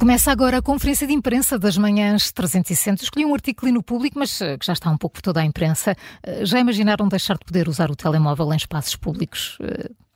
[0.00, 3.02] Começa agora a conferência de imprensa das manhãs 360.
[3.02, 5.44] Escolhi um artigo no público, mas eh, que já está um pouco por toda a
[5.44, 5.94] imprensa.
[6.22, 9.58] Eh, já imaginaram deixar de poder usar o telemóvel em espaços públicos?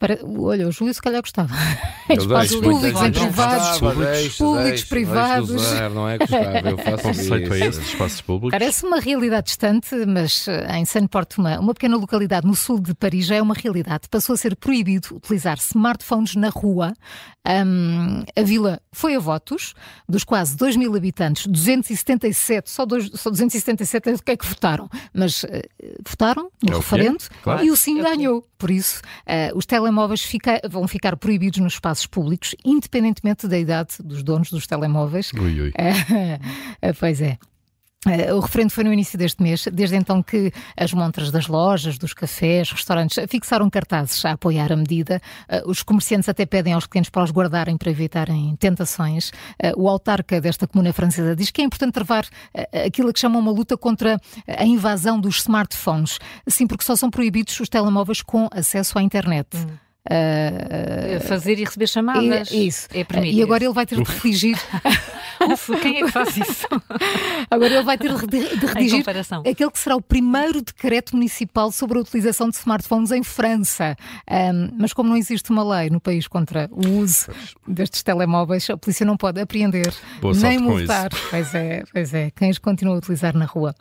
[0.04, 0.18] Eh, para...
[0.40, 1.54] Olha, o Júlio se calhar gostava.
[2.08, 5.50] em espaços públicos, em privados, públicos, públicos privados.
[5.50, 6.68] Usar, não é, Gustavo?
[6.68, 8.58] Eu faço conceito é esse, espaços públicos?
[8.58, 13.36] Parece uma realidade distante, mas em Saint-Port, uma, pequena localidade no sul de Paris, já
[13.36, 14.08] é uma realidade.
[14.10, 16.92] Passou a ser proibido utilizar smartphones na rua.
[17.46, 19.74] Um, a vila foi a votos,
[20.08, 24.46] dos quase 2 mil habitantes, 277, só, dois, só 277 é do que é que
[24.46, 25.48] votaram, mas uh,
[26.08, 27.62] votaram no é referendo claro.
[27.62, 28.46] e o sim é ganhou.
[28.64, 33.96] Por isso, uh, os telemóveis fica, vão ficar proibidos nos espaços públicos, independentemente da idade
[34.02, 35.30] dos donos dos telemóveis.
[35.34, 35.68] Ui, ui.
[35.68, 37.36] Uh, pois é.
[38.06, 41.98] Eh, o referendo foi no início deste mês, desde então que as montras das lojas,
[41.98, 45.20] dos cafés, restaurantes fixaram cartazes a apoiar a medida.
[45.48, 49.30] Eh, os comerciantes até pedem aos clientes para os guardarem para evitarem tentações.
[49.58, 52.26] Eh, o autarca desta comuna francesa diz que é importante travar
[52.86, 56.18] aquilo que chamam uma luta contra a invasão dos smartphones.
[56.46, 59.56] Sim, porque só são proibidos os telemóveis com acesso à internet.
[59.56, 59.84] Hum.
[60.10, 62.50] Uh, Fazer e receber chamadas.
[62.50, 62.88] E, isso.
[62.92, 63.38] É permitido.
[63.38, 64.58] E agora ele vai ter de redigir.
[65.50, 66.66] Ufa, quem é que faz isso?
[67.50, 69.04] agora ele vai ter de, de redigir
[69.50, 73.96] aquele que será o primeiro decreto municipal sobre a utilização de smartphones em França.
[74.30, 77.28] Um, mas como não existe uma lei no país contra o uso
[77.66, 81.10] destes telemóveis, a polícia não pode apreender Boa nem multar.
[81.30, 82.30] Pois é, pois é.
[82.30, 83.74] Quem os continua a utilizar na rua.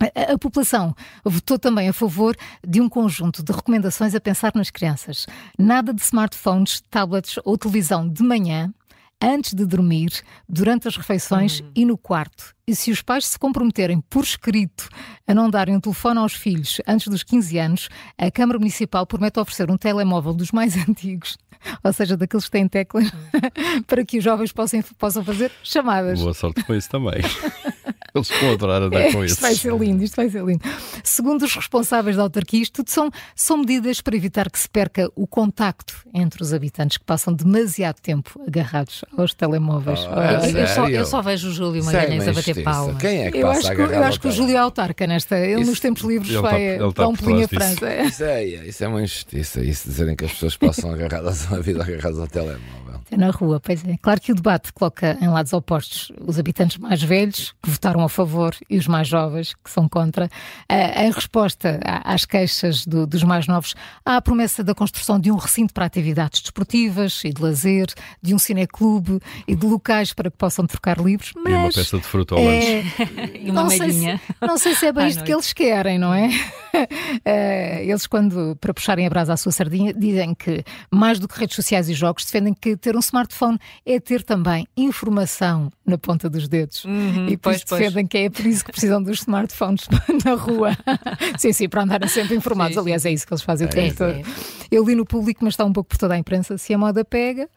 [0.00, 4.70] A, a, população votou também a favor de um conjunto de recomendações a pensar nas
[4.70, 5.26] crianças.
[5.58, 8.72] Nada de smartphones, tablets ou televisão de manhã,
[9.20, 10.12] antes de dormir,
[10.48, 11.70] durante as refeições uhum.
[11.74, 12.54] e no quarto.
[12.66, 14.88] E se os pais se comprometerem por escrito
[15.26, 19.40] a não darem um telefone aos filhos antes dos 15 anos, a Câmara Municipal promete
[19.40, 21.36] oferecer um telemóvel dos mais antigos,
[21.82, 23.82] ou seja, daqueles que têm teclas, uhum.
[23.86, 26.20] para que os jovens possam, possam fazer chamadas.
[26.20, 27.20] Boa sorte com isso também.
[28.14, 29.34] Eles vão adorar andar é, com isso.
[29.38, 30.62] Isto vai ser lindo, isto vai ser lindo.
[31.04, 35.10] Segundo os responsáveis da autarquia, isto tudo são, são medidas para evitar que se perca
[35.14, 40.00] o contacto entre os habitantes que passam demasiado tempo agarrados aos telemóveis.
[40.06, 42.98] Oh, eu, só, eu, só, vejo o Júlio Magalhães a bater palmas.
[42.98, 45.38] Quem é que eu acho que, Eu acho que o Júlio é autarca nesta.
[45.38, 47.94] Ele isso, nos tempos livres ele vai tá, dar um pulinho França.
[48.02, 51.82] Isso é, isso é uma injustiça, isso dizerem que as pessoas possam agarradas à vida
[51.82, 52.87] agarradas ao telemóvel.
[53.10, 53.96] É na rua, pois é.
[54.00, 58.08] Claro que o debate coloca em lados opostos os habitantes mais velhos, que votaram a
[58.08, 60.26] favor, e os mais jovens, que são contra.
[60.70, 63.74] Uh, em resposta às queixas do, dos mais novos,
[64.04, 67.86] há a promessa da construção de um recinto para atividades desportivas e de lazer,
[68.22, 71.32] de um cineclube e de locais para que possam trocar livros.
[71.36, 72.82] Mas, e uma peça de fruta ao é...
[73.40, 76.12] e uma não sei, se, não sei se é bem isto que eles querem, não
[76.12, 76.28] é?
[76.74, 81.38] Uh, eles, quando, para puxarem a brasa à sua sardinha, dizem que, mais do que
[81.38, 86.28] redes sociais e jogos, defendem que ter um smartphone é ter também informação na ponta
[86.28, 86.84] dos dedos.
[86.84, 89.86] Uhum, e por isso defendem que é por isso que precisam dos smartphones
[90.24, 90.76] na rua.
[91.38, 92.74] sim, sim, para andarem sempre informados.
[92.74, 94.10] Sim, Aliás, é isso que eles fazem o tempo todo.
[94.10, 94.22] É.
[94.70, 96.58] Eu li no público, mas está um pouco por toda a imprensa.
[96.58, 97.48] Se a moda pega,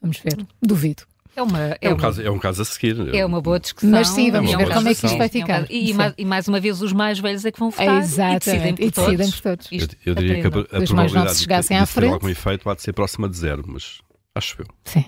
[0.00, 0.46] vamos ver.
[0.62, 1.04] Duvido.
[1.36, 3.14] É, uma, é, é, um caso, é um caso a seguir.
[3.14, 3.90] É uma boa discussão.
[3.90, 5.62] Mas sim, vamos é ver como é que isto vai ficar.
[5.62, 8.00] É um e, mais, e, mais, uma vez, os mais velhos é que vão votar.
[8.00, 8.44] Exatamente.
[8.44, 9.68] E decidem por, e decidem por todos.
[9.72, 12.12] Eu, eu, diria que a, a os mais novos chegassem à frente.
[12.12, 14.00] algum efeito há de ser próxima de zero, mas
[14.34, 14.66] acho eu.
[14.84, 15.04] Sim.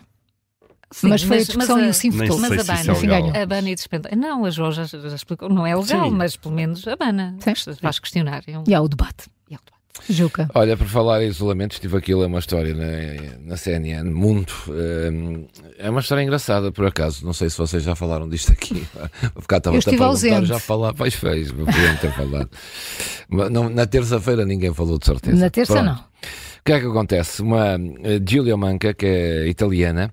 [0.91, 2.39] Sim, mas foi mas, a discussão mas, e o sim votou.
[2.39, 4.09] Mas a Bana, é a Bana e despende.
[4.17, 6.11] Não, a João já, já, explicou, não é legal, sim.
[6.11, 7.37] mas pelo menos a Bana
[7.81, 8.43] faz questionar.
[8.47, 8.65] É um...
[8.67, 9.29] E há o debate.
[9.51, 9.77] E há o debate.
[10.09, 10.49] Juca.
[10.55, 14.53] Olha, por falar em isolamento, estive aqui a ler uma história na, na CNN, Mundo.
[14.69, 15.47] Hum,
[15.79, 17.25] é uma história engraçada, por acaso.
[17.25, 18.87] Não sei se vocês já falaram disto aqui.
[19.41, 20.47] Ficar estava a ausente.
[20.47, 22.51] já falar, pois fez, podiam ter falado.
[23.29, 25.37] Não, na terça-feira ninguém falou de certeza.
[25.37, 25.87] Na terça Pronto.
[25.87, 25.95] não.
[25.97, 27.43] O que é que acontece?
[27.43, 30.13] Uma uh, Giulia Manca, que é italiana,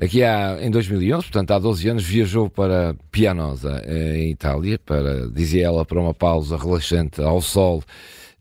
[0.00, 5.28] aqui há, em 2011, portanto há 12 anos, viajou para Pianosa, eh, em Itália, para,
[5.30, 7.90] dizia ela, para uma pausa relaxante ao sol eh,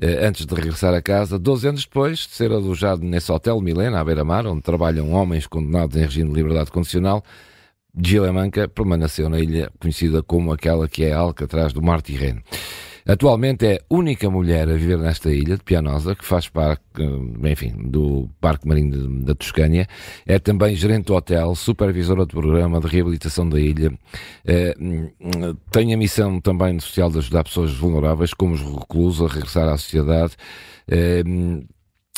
[0.01, 4.03] antes de regressar a casa, 12 anos depois de ser alojado nesse hotel Milena, à
[4.03, 7.23] beira-mar, onde trabalham homens condenados em regime de liberdade condicional,
[7.97, 12.41] Gilemanca permaneceu na ilha conhecida como aquela que é Alcatraz do Mar Tirreno.
[13.05, 17.51] Atualmente é a única mulher a viver nesta ilha de Pianosa, que faz parte, eh,
[17.51, 19.87] enfim, do Parque Marinho da Toscânia.
[20.25, 23.91] É também gerente do hotel, supervisora do programa de reabilitação da ilha.
[24.45, 24.75] É,
[25.71, 29.77] tem a missão também social de ajudar pessoas vulneráveis, como os reclusos, a regressar à
[29.77, 30.35] sociedade.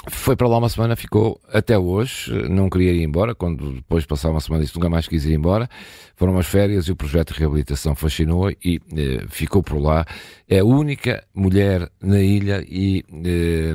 [0.10, 4.08] Foi para lá uma semana, ficou até hoje, não queria ir embora, quando depois de
[4.08, 5.70] passar uma semana disse nunca mais quis ir embora.
[6.16, 10.04] Foram umas férias e o projeto de reabilitação fascinou e eh, ficou por lá.
[10.50, 13.74] É a única mulher na ilha e eh,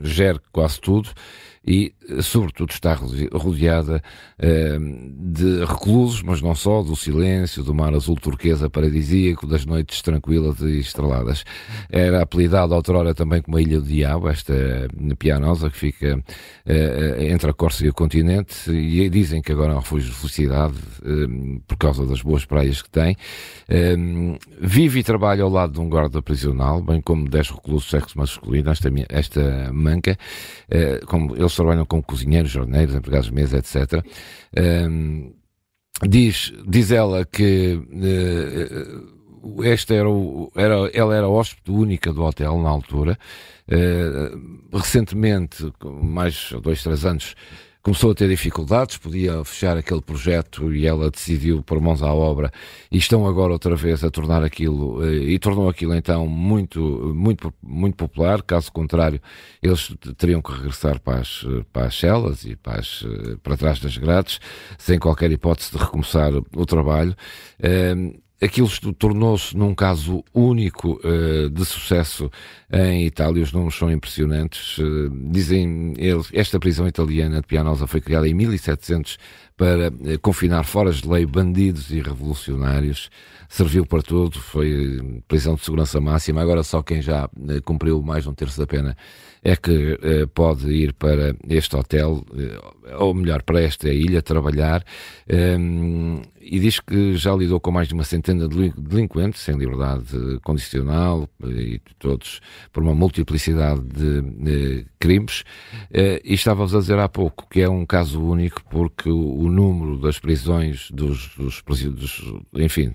[0.00, 1.10] gera quase tudo.
[1.66, 1.92] E,
[2.22, 2.94] sobretudo, está
[3.32, 4.02] rodeada
[4.38, 10.60] de reclusos, mas não só, do silêncio, do mar azul turquesa paradisíaco, das noites tranquilas
[10.60, 11.44] e estreladas.
[11.90, 16.24] Era apelidada outrora também como a Ilha do Diabo, esta pianosa que fica
[17.18, 20.74] entre a Córcega e o continente, e dizem que agora é um refúgio de felicidade
[21.68, 23.16] por causa das boas praias que tem.
[24.58, 28.70] Vive e trabalha ao lado de um guarda prisional, bem como 10 reclusos sexo masculino,
[28.70, 30.16] esta, esta manca,
[31.06, 34.04] como eles trabalham como cozinheiros, jorneiros, empregados de mesa, etc.
[34.56, 35.34] Um,
[36.08, 39.62] diz, diz ela que uh,
[39.92, 43.18] era, o, era, ela era hóspede única do hotel na altura.
[43.68, 47.34] Uh, recentemente, mais dois, três anos,
[47.82, 52.52] começou a ter dificuldades, podia fechar aquele projeto e ela decidiu pôr mãos à obra
[52.90, 56.80] e estão agora outra vez a tornar aquilo, eh, e tornou aquilo então muito,
[57.14, 59.20] muito, muito popular, caso contrário
[59.62, 63.80] eles teriam que regressar para as, para as celas e para, as, eh, para trás
[63.80, 64.40] das grades,
[64.78, 67.14] sem qualquer hipótese de recomeçar o trabalho.
[67.62, 72.30] Ehm, aquilo tornou-se num caso único uh, de sucesso
[72.72, 73.42] em Itália.
[73.42, 74.78] Os números são impressionantes.
[74.78, 79.18] Uh, dizem eles, esta prisão italiana de Pianosa foi criada em 1700
[79.56, 83.10] para uh, confinar fora de lei bandidos e revolucionários.
[83.48, 86.40] Serviu para tudo, foi prisão de segurança máxima.
[86.40, 87.28] Agora só quem já
[87.64, 88.96] cumpriu mais de um terço da pena
[89.42, 89.98] é que
[90.34, 92.24] pode ir para este hotel,
[92.98, 94.84] ou melhor, para esta ilha, trabalhar.
[95.58, 100.40] Um, e diz que já lidou com mais de uma centena de delinquentes em liberdade
[100.42, 102.40] condicional e todos
[102.72, 105.44] por uma multiplicidade de, de crimes.
[105.92, 109.98] Eh, e estava-vos a dizer há pouco que é um caso único porque o, número
[109.98, 112.22] das prisões dos, dos, dos
[112.54, 112.94] enfim,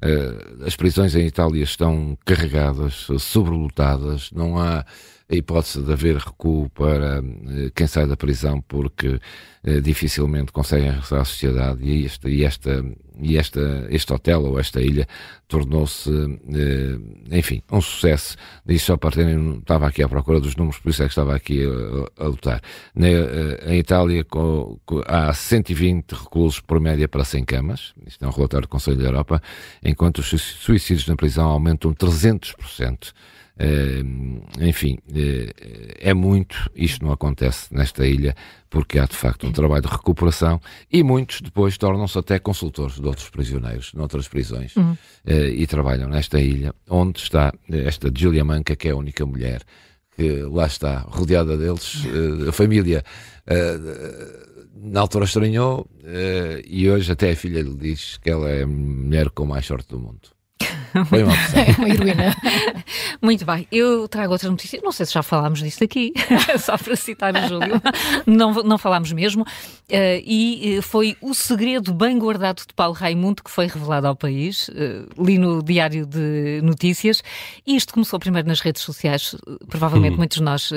[0.00, 4.84] eh, as prisões em Itália estão carregadas, sobrelotadas, não há
[5.28, 9.18] a hipótese de haver recuo para eh, quem sai da prisão porque
[9.82, 12.84] dificilmente conseguem regressar à sociedade e, este, e, esta,
[13.18, 15.06] e esta, este hotel ou esta ilha
[15.48, 18.36] tornou-se, eh, enfim, um sucesso.
[18.66, 21.34] E só para terem, estava aqui à procura dos números, por isso é que estava
[21.34, 22.60] aqui a, a lutar.
[22.94, 23.08] Na,
[23.66, 28.32] em Itália com, com, há 120 reclusos por média para 100 camas, isto é um
[28.32, 29.40] relatório do Conselho da Europa,
[29.82, 33.12] enquanto os suicídios na prisão aumentam 300%.
[34.60, 38.34] Enfim, uh, é muito, isto não acontece nesta ilha,
[38.68, 40.60] porque há de facto um trabalho de recuperação
[40.92, 44.92] e muitos depois tornam-se até consultores de outros prisioneiros, noutras prisões, uhum.
[44.92, 49.62] uh, e trabalham nesta ilha, onde está esta Julia Manca, que é a única mulher
[50.14, 52.04] que lá está, rodeada deles,
[52.48, 53.04] a família
[54.74, 55.86] na altura estranhou
[56.66, 59.90] e hoje até a filha lhe diz que ela é a mulher com mais sorte
[59.90, 60.35] do mundo.
[61.04, 61.60] Foi uma opção.
[61.60, 62.36] É uma heroína.
[63.22, 64.80] Muito bem, eu trago outra notícia.
[64.82, 66.12] Não sei se já falámos disto aqui,
[66.58, 67.80] só para citar o Júlio.
[68.26, 69.42] Não, não falámos mesmo.
[69.42, 74.16] Uh, e eh, foi o segredo bem guardado de Paulo Raimundo que foi revelado ao
[74.16, 74.68] país.
[74.68, 77.22] Uh, li no Diário de Notícias.
[77.66, 79.34] E isto começou primeiro nas redes sociais.
[79.68, 80.18] Provavelmente hum.
[80.18, 80.74] muitos de nós uh,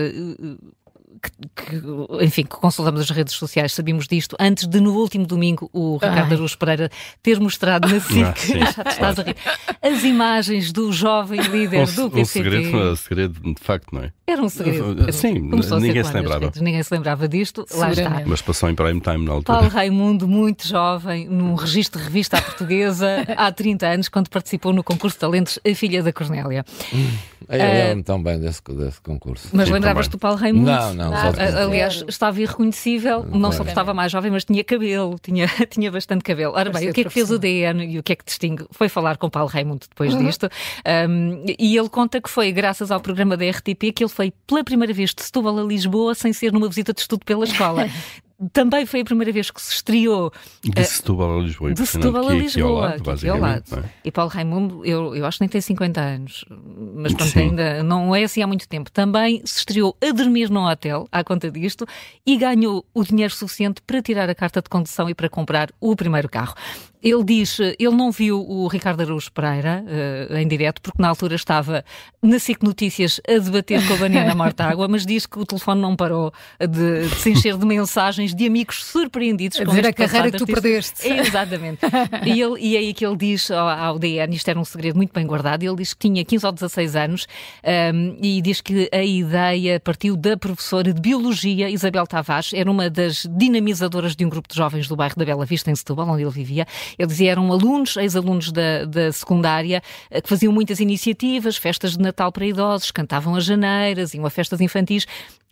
[1.22, 5.70] que, que, enfim, que consultamos as redes sociais, sabíamos disto, antes de no último domingo
[5.74, 6.90] o Ricardo Araújo Pereira
[7.24, 9.36] ter mostrado na SIC, ah, já te estás a rir,
[9.82, 12.20] as imagens do jovem líder um, do PCP.
[12.20, 14.12] Um segredo, um segredo, de facto, não é?
[14.28, 15.12] Era um segredo.
[15.12, 15.34] Sim,
[15.80, 16.46] ninguém se lembrava.
[16.46, 18.22] Redes, ninguém se lembrava disto, lá está.
[18.26, 19.58] Mas passou em prime time na altura.
[19.58, 24.72] Paulo Raimundo, muito jovem, num registro de revista à portuguesa, há 30 anos, quando participou
[24.72, 26.64] no concurso de talentos A Filha da Cornélia.
[26.94, 27.10] Hum,
[27.50, 29.50] eu lembro-me uh, tão bem desse, desse concurso.
[29.52, 30.70] Mas lembravas-te do Paulo Raimundo?
[30.70, 31.14] Não, não.
[31.14, 36.24] Ah, aliás, estava irreconhecível, não, só estava mais jovem, mas tinha cabelo, tinha, tinha bastante
[36.24, 36.54] cabelo.
[36.56, 38.66] Ora bem, o que é que fez o DN e o que é que distingue?
[38.72, 40.26] Foi falar com Paulo Raimundo depois uhum.
[40.26, 40.50] disto.
[41.10, 44.64] Um, e ele conta que foi graças ao programa da RTP que ele foi pela
[44.64, 47.88] primeira vez de Setúbal a Lisboa sem ser numa visita de estudo pela escola.
[48.54, 50.32] também foi a primeira vez que se estreou.
[50.64, 51.74] De Setúbal a Lisboa.
[51.74, 53.64] De Setúbal a Lisboa, aqui, aqui ao lado.
[53.76, 53.84] É?
[54.06, 56.46] E Paulo Raimundo, eu, eu acho que nem tem 50 anos,
[56.96, 58.90] mas pronto, ainda não é assim há muito tempo.
[58.92, 61.86] Também se estreou a dormir num hotel, à conta disto,
[62.26, 65.96] e ganhou o dinheiro suficiente para tirar a carta de condução e para comprar o
[65.96, 66.56] primeiro carro.
[67.02, 71.36] Ele diz, ele não viu o Ricardo Araújo Pereira uh, em direto, porque na altura
[71.36, 71.84] estava
[72.22, 75.96] na SIC Notícias a debater com a Banana Mortágua, mas diz que o telefone não
[75.96, 80.38] parou de, de se encher de mensagens de amigos surpreendidos a dizer a carreira que
[80.38, 81.08] tu perdeste.
[81.08, 81.80] É, exatamente.
[82.26, 84.98] e, ele, e é aí que ele diz ao, ao DN, isto era um segredo
[84.98, 87.28] muito bem guardado, ele diz que tinha 15 ou 16 anos
[87.64, 92.70] um, ehm, e diz que a ideia partiu da professora de Biologia, Isabel Tavares, era
[92.70, 96.10] uma das dinamizadoras de um grupo de jovens do bairro da Bela Vista, em Setúbal,
[96.10, 96.68] onde ele vivia.
[96.98, 102.00] Ele dizia eram alunos, ex-alunos da, da secundária, eh, que faziam muitas iniciativas, festas de
[102.00, 105.06] Natal para idosos, cantavam as janeiras, iam a festas infantis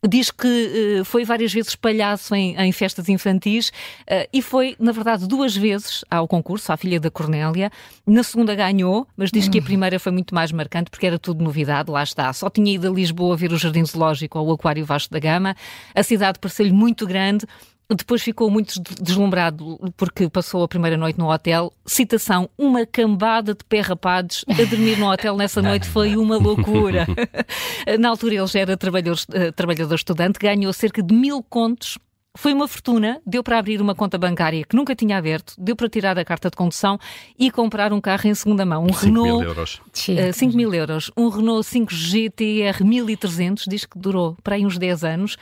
[0.07, 4.91] diz que uh, foi várias vezes palhaço em, em festas infantis uh, e foi, na
[4.91, 7.71] verdade, duas vezes ao concurso, à filha da Cornélia.
[8.05, 11.43] Na segunda ganhou, mas diz que a primeira foi muito mais marcante porque era tudo
[11.43, 12.31] novidade, lá está.
[12.33, 15.55] Só tinha ido a Lisboa ver o Jardim Zoológico ou o Aquário Vasco da Gama.
[15.95, 17.45] A cidade pareceu-lhe muito grande.
[17.89, 21.71] Depois ficou muito deslumbrado porque passou a primeira noite no hotel.
[21.85, 27.07] Citação: uma cambada de pé rapados a dormir no hotel nessa noite foi uma loucura.
[27.99, 31.97] Na altura ele já era trabalhador, eh, trabalhador estudante, ganhou cerca de mil contos
[32.37, 35.89] foi uma fortuna, deu para abrir uma conta bancária que nunca tinha aberto, deu para
[35.89, 36.99] tirar a carta de condução
[37.37, 38.83] e comprar um carro em segunda mão.
[38.83, 39.39] Um 5 Renault.
[39.39, 39.81] mil euros.
[40.07, 41.11] Uh, 5 mil euros.
[41.17, 45.35] Um Renault 5 GTR 1300, diz que durou para aí uns 10 anos.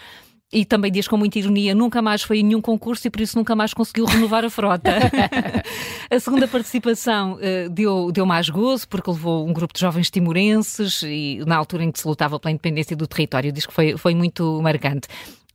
[0.54, 3.38] E também diz com muita ironia, nunca mais foi em nenhum concurso e por isso
[3.38, 4.92] nunca mais conseguiu renovar a frota.
[6.10, 11.02] a segunda participação uh, deu, deu mais gozo, porque levou um grupo de jovens timorenses
[11.04, 14.14] e na altura em que se lutava pela independência do território, diz que foi, foi
[14.14, 15.08] muito marcante.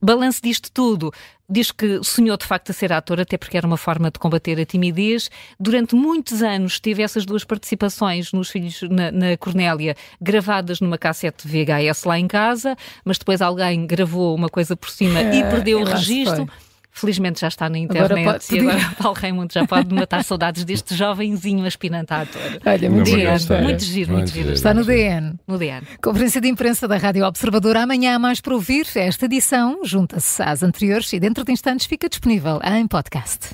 [0.03, 1.13] Balanço disto tudo,
[1.49, 4.59] diz que sonhou de facto a ser ator, até porque era uma forma de combater
[4.59, 5.31] a timidez.
[5.59, 11.47] Durante muitos anos teve essas duas participações nos Filhos na, na Cornélia, gravadas numa cassete
[11.47, 15.81] VHS lá em casa, mas depois alguém gravou uma coisa por cima é, e perdeu
[15.81, 16.47] o registro.
[16.47, 16.70] Foi.
[16.93, 20.65] Felizmente já está na internet agora pode, e agora Paulo Raimundo já pode matar saudades
[20.65, 22.41] deste jovenzinho aspirante à ator.
[22.67, 24.53] Olha, muito, giro, muito giro, muito giro.
[24.53, 25.35] Está no DN.
[25.47, 25.87] No DN.
[26.03, 27.77] Conferência de imprensa da Rádio Observador.
[27.77, 28.87] Amanhã há mais para ouvir.
[28.95, 33.51] Esta edição junta-se às anteriores e dentro de instantes fica disponível em podcast.